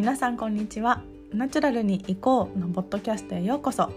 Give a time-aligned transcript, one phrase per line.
[0.00, 1.02] 皆さんこんにちは。
[1.30, 3.90] ナチュラルに行こうのポッドキャストへようこそ。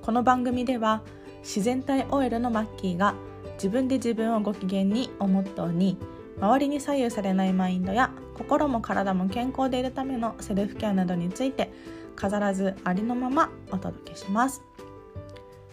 [0.00, 1.02] この番組では
[1.42, 3.16] 自然体 OL のマッキーが
[3.54, 5.98] 自分で自分をご機嫌にをモットーに
[6.40, 11.72] 周りに左右されないマインドや心も体も健康でいるためのセルフケアなどについて
[12.14, 14.62] 飾らずありのままお届けします。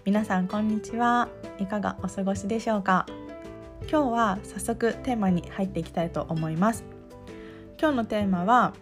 [0.05, 1.29] 皆さんこんにちは。
[1.59, 3.05] いかがお過ごしでしょうか？
[3.81, 6.83] 今日は早速テーマに入っていきたいと思います。
[7.77, 8.73] 今日のテーマは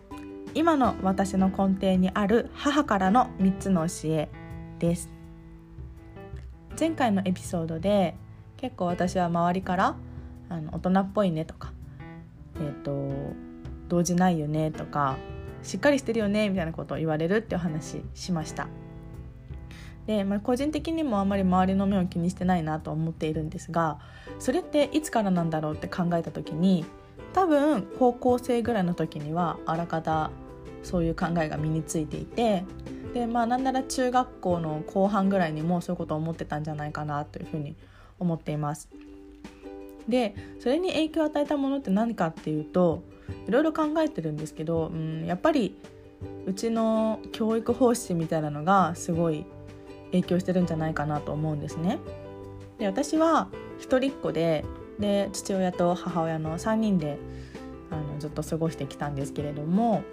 [0.55, 4.29] 今の私の根底にある母からの3つの教え
[4.77, 5.09] です。
[6.79, 8.15] 前回のエピソードで
[8.57, 9.95] 結構私は周りから
[10.49, 11.71] あの大人っぽいねとか
[12.55, 13.33] えっ、ー、と
[13.89, 15.17] 動じないよねとか
[15.63, 18.67] しっかりしてるよねみたいなことを言われるっていう話しました。
[20.05, 23.99] で、まあ、個人的にもあんまり周りの目を気にしてないなと思っているんですが
[24.37, 26.83] それっていつからなんだろうって考えた時に
[27.33, 30.31] 多分高校生ぐらいの時にはあらかた
[30.83, 32.63] そういう考えが身についていて
[33.13, 37.75] でまあなんなら中学校の後半ぐらいにもそういうことを思ってたんじゃないかなというふうに
[38.19, 38.89] 思っています。
[40.07, 43.03] でそれに影響を与えたものって何かっていうと
[43.47, 45.77] いろいろ考えてるんですけど、うん、やっぱり
[46.45, 49.45] うちの教育方針みたいなのがすごい
[50.11, 51.99] 影響してるんじゃないかなと思うんですね。
[52.79, 53.47] で私は
[53.79, 54.65] 一人っ子で
[54.99, 57.17] で父親と母親の3人で
[57.89, 60.03] あのずっと過ごしてきたんですけれども、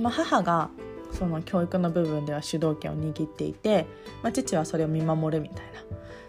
[0.00, 0.70] まあ、母が
[1.12, 3.86] その教育の部分では主導権を握っていて、
[4.22, 5.80] まあ、父はそれを見守るみたいな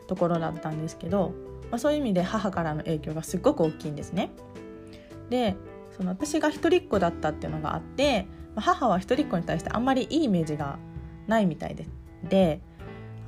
[0.08, 1.33] ところだったんですけど、
[1.71, 4.31] まあ、そういう意味で母からの影響がすごく大きいんですね。
[5.30, 5.55] で
[5.97, 10.77] その私が一人っ子だったっていうのがあって、まあ、母は一人っ子に対してあんまりいいイメージが
[11.27, 11.88] ないみたいで
[12.30, 12.61] で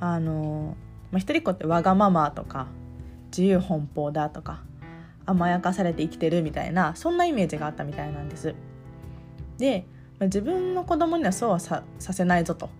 [0.00, 0.76] あの、
[1.10, 2.68] まあ、一人っ子ってわがままとか
[3.30, 4.62] 自由奔放だとか
[5.26, 8.54] 甘やかされて生きてるみたいなそんなイメージがあったみたいなんです。
[9.58, 9.86] で
[10.20, 12.70] 自分の子供にはそうはさせないぞと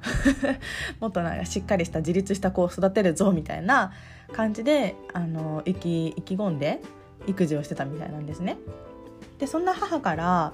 [0.98, 3.92] もっとなんかしっかりした自立した子を育てるぞみたいな
[4.32, 6.80] 感じであの意気意気込んで
[7.26, 8.56] 育児をしてたみたいなんですね。
[9.38, 10.52] でそんな母から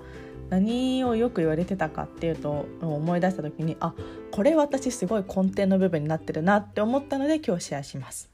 [0.51, 3.95] 何をよく言われてたかっていうと思い出した時にあ
[4.31, 8.31] これ私すごい根底の部分になってるなって思ったので今日シェアします。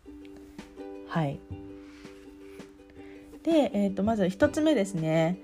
[1.08, 1.40] はい
[3.42, 5.38] で、えー、とまず1つ目ですね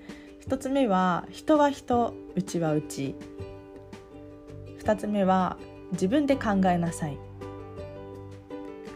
[0.47, 3.15] 1つ目は人は人うちはうち
[4.79, 5.57] 2つ目は
[5.91, 7.17] 自分で考えなさい。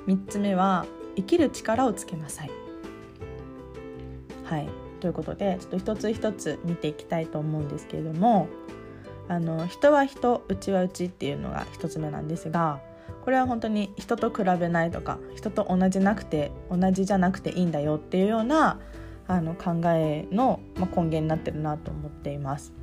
[0.07, 0.85] 3つ目は
[1.15, 2.51] 生きる力をつけなさい。
[4.43, 4.69] はい。
[4.99, 8.47] ということでちょっと一つ一つ見ていきたいと思うんですけれども
[9.27, 12.79] あの人は人うちはうちっていうのが1つ目なんですが
[13.25, 18.79] これは本当に人と比べないとか人と同じなくて同じじゃなくていいんだよっていうような
[19.27, 22.73] あの考えの、ま根源になってるなと思っています。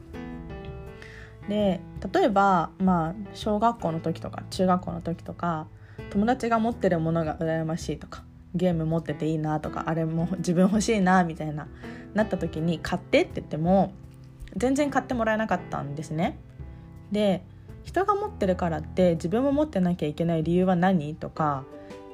[1.49, 1.81] で
[2.13, 5.67] 例えば、まあ、小学校の時とか中学校の時とか
[6.11, 8.23] 友達が持ってるものが羨ましいとか
[8.55, 11.69] ゲーム持ってていいなとかあれも自分欲しいなみたいな
[12.15, 13.93] なった時に買ってって言っても
[14.57, 16.39] 全然買ってもらえなかったんですね。
[17.13, 17.45] で
[17.85, 21.65] 人が持ってるからって自分も持ってなきゃいけない理由は何とか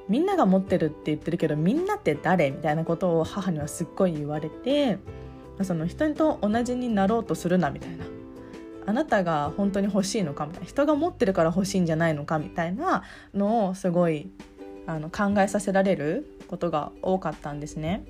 [0.09, 4.99] みんなが持ってるって言ってるけどみんなって誰みたいなことを母にはすっごい言われて
[5.63, 8.05] その人と同じになろうとするなみたいな
[8.87, 13.03] あなたが本当に欲しいのかみたいな人が持ってるから欲しいんじゃないのかみたいな
[13.35, 14.31] のをすごい
[14.87, 18.05] あの考えさせられることが多かったんですね。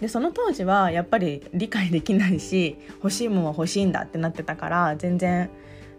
[0.00, 5.50] でその当時はやっぱり理解できないし欲しいものは欲しいんだってなってたから全然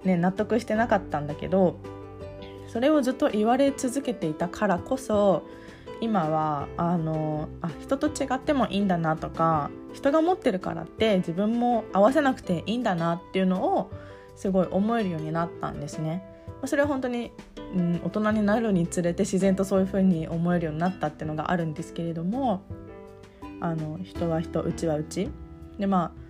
[0.03, 1.77] ね、納得してなかったんだけど
[2.67, 5.43] それをずっと言われ続けていたからこそ
[6.01, 13.91] 今はあのあ人と違ってもいいんだなとか人が持ってるからって自分も合わせなくていいんだなっていうのを
[14.35, 16.23] すごい思えるようになったんですね。
[16.65, 17.31] それは本当に、
[17.75, 22.63] うん、大人になるにつれて自然とそういうふうに思えるようになったっていうのがあるんですけれども
[23.59, 25.29] あの人は人うちはうち
[25.77, 26.23] でまあ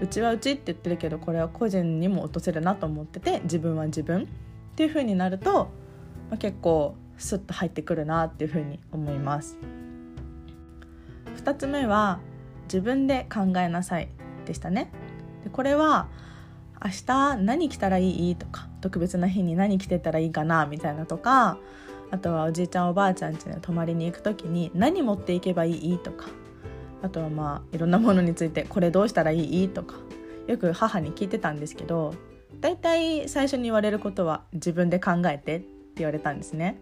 [0.00, 4.26] うちはうちって言ってるけどこれは個人にも落とせるなと思ってて自分は自分っ
[4.74, 5.70] ていう風になると、
[6.30, 9.58] まあ、結構スッと入ってくるなっていう風に思います
[11.36, 12.20] 2つ目は
[12.64, 14.08] 自分で考えなさい
[14.46, 14.90] でしたね
[15.44, 16.08] でこれは
[16.84, 21.58] 明日何着たらいいとか特別な日に何着てたらいいかなみたいなとか
[22.10, 26.26] あとはおじいちゃんおばあちゃん家に泊まりに行く時に何持っていけばいいとか
[27.02, 29.96] あとはまあいろんなものについてこれどうしたらいいとか
[30.46, 32.14] よく母に聞いてたんですけど
[32.60, 35.66] 大体最初に言われることは自分で考えてって
[35.96, 36.80] 言われたんですね。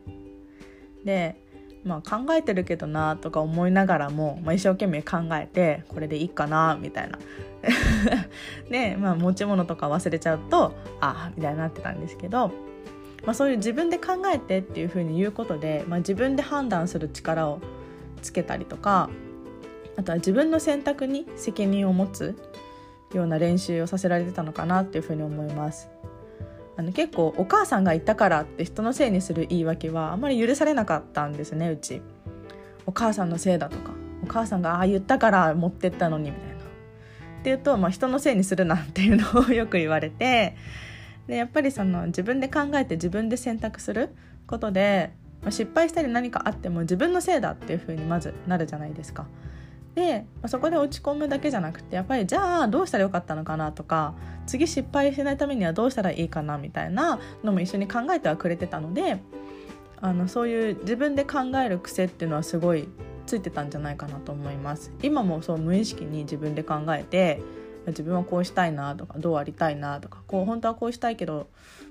[1.05, 1.37] で
[1.85, 7.19] まあ、考えてるけどなとか思いながらも、まあ、一生懸命考えてこれでいいかなみたいな
[8.71, 12.53] で、まあ、持ち物とか忘れちゃうとああみたいになってたんですけど、
[13.25, 17.61] まあ、そういう自分で考えてっていうふうに言うことで、まあ、自分で判断する力を
[18.23, 19.11] つけたりとか
[19.97, 22.37] あとは自分の選択に責任を持つ
[23.13, 25.91] ような練習をさせられてたのかなっていうふうに思います。
[26.77, 32.01] あの結構お母さんが言ったからって人のせいにする言い訳はあまり許されなかったんですねうち。
[32.87, 33.93] お母さんのせいだとか
[34.25, 36.55] お母さんがああ言ったから持ってったのにみたいな。
[36.55, 40.57] っていうと、まあ、人のせいにするなっていうのをよく言われて
[41.27, 44.11] でやっぱりその自分で考えて自分で選択する
[44.47, 49.27] ことで、まあ、失敗したり何かあっても自分のせいだっていうふうにまずなるじゃないですか。
[49.95, 54.15] でそこで落ち込むだけじゃなくてやっぱりじゃあどうしたらよかったのかなとか
[54.47, 59.19] 次失敗しないためにはどうしたらいいかなみたいなのも一緒に考えてはくれてたので
[60.01, 62.89] あのそういう自分で考える癖っていうのはすごい
[63.27, 64.93] ついてたんじゃないかなと思います。
[65.03, 67.41] 今もそう無意識に自分で考えて
[67.87, 71.49] 自分はこうしたいなとかどうありたいなとかこう本当はこうしたいけど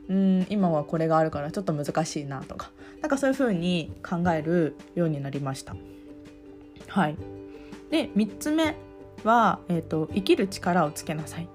[0.10, 2.72] うん今はこれがあるからちょっと難しいなとか
[3.02, 5.76] なんかそういう風に考えるようになりました。
[6.88, 7.41] はい。
[7.92, 8.76] で3つ目
[9.24, 11.48] は、えーと、生きる力をつけなさい。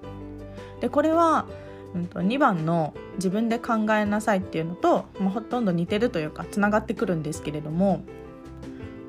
[0.79, 1.47] でこれは、
[1.95, 8.03] うんと、2番の自分で考えなさいっていうのと、まあ、ほとんど似てるというかつながってくるんですけれども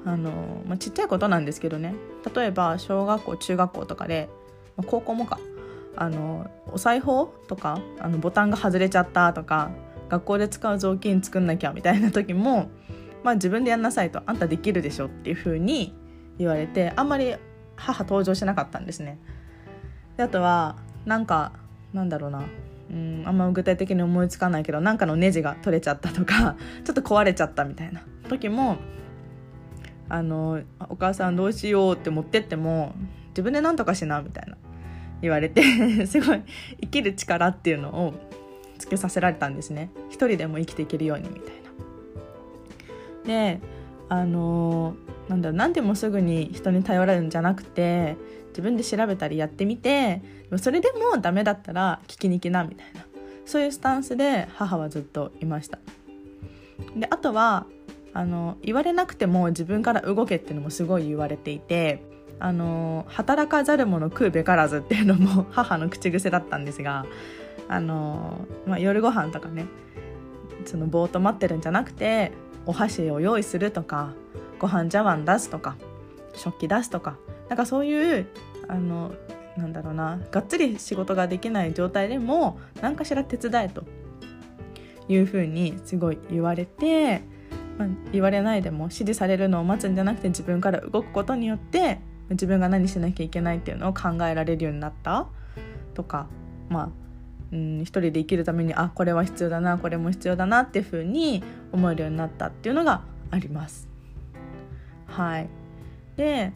[0.05, 1.95] あの、まあ、ちっちゃいことなんですけどね。
[2.35, 4.29] 例えば小学校中学校とかで、
[4.77, 5.39] まあ、高校もか
[5.97, 9.71] あのお裁縫とかあのボタンが外れちゃったとか
[10.09, 12.71] 学校で使う雑巾作んなきゃみたいな時も、
[13.23, 15.95] まあ、自分でやんなさいとあんたできるでしょっていう風に
[16.39, 17.35] 言われてあんまり
[17.77, 19.19] 母登場しなかったんですね。
[20.17, 21.53] であとはなんか
[21.93, 22.45] なんだろうな
[22.91, 28.77] うんあんま具体的に思いつかないけどなんかのネジが取れちゃったとか ちょっと壊れちゃったみたいな時も
[30.09, 32.95] あのお母さんどうしようって持ってっても
[33.31, 34.57] 自分で何とかしなみたいな
[35.21, 35.63] 言われて
[36.07, 36.43] すごい
[36.81, 38.15] 生きる力っていうのを
[38.79, 41.69] つけさせられたんですね一人でも生きていけるようにみたいな。
[43.27, 43.61] で
[44.09, 44.97] あの
[45.29, 48.17] なんだ何でもすぐに人に頼られるんじゃなくて
[48.49, 50.23] 自分で調べたりやってみて
[50.57, 53.05] それでもダメだったら聞きに来なみたいな
[53.45, 55.79] そういうスタンスで母はずっといました。
[56.97, 57.67] であとは
[58.13, 62.03] あの言われなくても自分から動けっていうのもすごい言われていて
[62.41, 67.07] あの働かざる者食うべからずっていうのも 母の口癖だったんですが
[67.69, 69.67] あの、まあ、夜ご飯とかね
[70.65, 72.33] そのぼーっと待ってるんじゃなくて
[72.67, 74.13] お箸を用意するとか
[74.59, 75.77] ご飯茶碗出すとか
[76.35, 77.17] 食器出すとか
[77.49, 78.27] なんかそういう
[78.69, 79.13] あの
[79.57, 83.85] なんだろうながっつり仕事ができない状態でも何かしら手伝えと
[85.09, 87.23] いうふうにすごい言われて、
[87.79, 91.99] まあ、言われないでも指示されるのを待つんじゃなくて自分から動くことによって
[92.31, 95.27] 自分が何しなきゃいけないっていうのを考えられるようになった
[95.95, 96.29] とか
[96.69, 96.89] まあ
[97.53, 103.89] うん一人で生きるためにあこれは必要だなこれも必要だなっていうふうに思えるようになったっていうのがあります。
[105.19, 105.49] はい、
[106.17, 106.53] で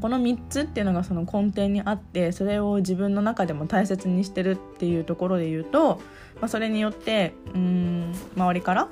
[0.00, 6.00] この3つっていうのがその根底にあってそれを自分の中でも大切にしてるっていうところで言うと、
[6.40, 8.88] まあ、それによってうん周りから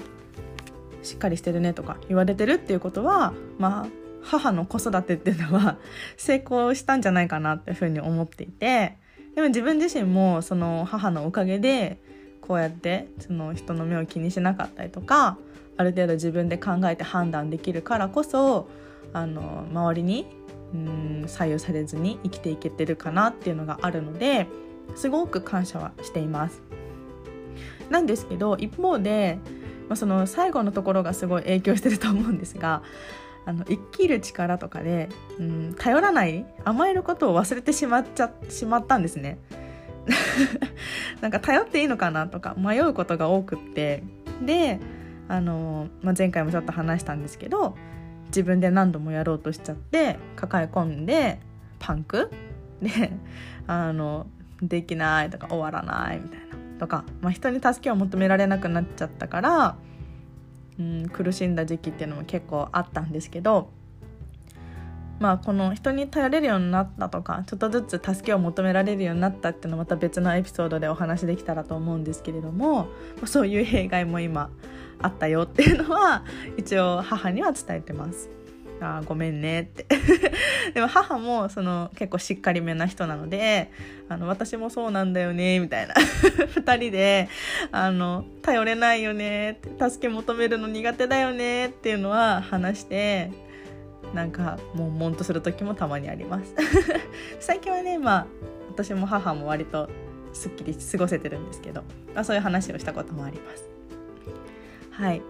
[1.03, 3.89] しっかりしてるねとか言われてるっていうことはまあ
[4.23, 5.79] 母の子育てっていうのは
[6.17, 8.99] 成功したんじゃないかなっていうふうに思っていて
[9.35, 11.99] でも自分自身もその母のおかげで
[12.43, 15.39] こうやってその人の目を気にしなかったりとか
[15.77, 18.69] ある程度自分で考えて判断できるからこそ
[19.13, 20.27] あの周りに
[20.75, 24.47] うん左右されずに生きていけてるかなっていうのがあるので
[24.95, 26.63] すごく感謝はしています。
[27.91, 29.39] なんですけど一方で、
[29.89, 32.83] まあ、その最後のところがすごい影響してると思うんですが
[33.45, 39.39] あの生きる力とかで、うん、頼らない甘えることを忘れてしまっちゃしまったんですね。
[41.21, 44.03] なんか頼っていいのかなとか迷うことが多くって
[44.45, 44.81] で
[45.29, 47.77] あの、まあ、前回もちょっと話したんですけど
[48.27, 51.41] 自分で何度もやろうとしちゃって抱え込んで
[51.79, 52.31] パンク？
[52.83, 53.13] で
[53.67, 54.27] あの
[54.63, 56.47] できないとか終わらないみたいな。
[56.79, 59.77] とか、まあ、人に助けを求められなくなっちゃったから
[60.79, 63.71] うん苦しんだ時期っていうのも結構あったんですけど
[65.19, 72.89] まあこの人に頼れるようになったとかちょっとずつ助けを求められるようになったっていうのはまた別のエピソードでお話できたらと思うんですけれども
[73.25, 74.51] そういう弊害も今
[75.01, 76.25] あったよっていうのは
[76.57, 78.31] 一応母には伝えてます。
[78.81, 79.87] あごめんねって。
[80.75, 83.71] でも母もその結構しっかりめな人なので
[84.09, 85.95] あの私もそうなんだよねみたいな。
[86.55, 87.29] 2人で
[87.73, 93.31] あの頼れないよねって助け求めるの苦手だよねっていうのは話して
[94.15, 96.55] なんか悶々とする時もたまにあります。
[97.41, 98.27] 最近はねまあ
[98.69, 99.89] 私も母も割と
[100.35, 101.83] すっきり過ごせてるんですけど、
[102.15, 103.76] まあ、そういう話をしたこともあります。
[104.97, 105.23] はい。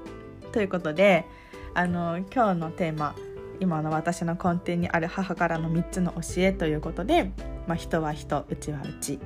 [0.52, 1.26] ということで
[1.74, 3.16] あの今日のテーマ
[3.58, 7.32] 今の私の根底にある母からの3つの教えということで、
[7.66, 9.18] まあ、人は人うちはうち。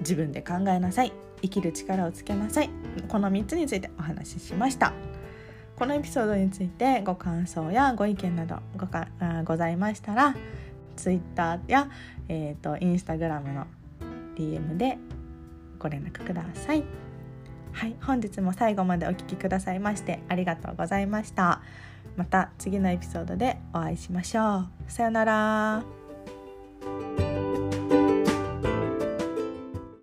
[0.00, 1.12] 自分で考えなさい。
[1.42, 2.70] 生きる力をつけなさい。
[3.08, 4.92] この3つについてお話ししました。
[5.76, 9.08] このエピソードについてご感想やご意見などごか
[9.44, 10.36] ございましたら
[10.96, 11.88] Twitter や、
[12.28, 13.66] えー、と Instagram の
[14.36, 14.98] DM で
[15.78, 17.11] ご連絡ください。
[17.72, 21.62] はい本日も最後までお聴きくださいましてありがとうございました。
[22.16, 24.68] また次のエピソードでお会いしましょう。
[24.88, 26.01] さようなら。